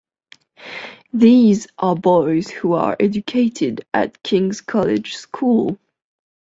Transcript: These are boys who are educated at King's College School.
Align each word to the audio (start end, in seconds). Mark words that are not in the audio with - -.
These 1.13 1.67
are 1.77 1.95
boys 1.95 2.47
who 2.49 2.73
are 2.73 2.97
educated 2.99 3.85
at 3.93 4.23
King's 4.23 4.59
College 4.59 5.13
School. 5.15 5.77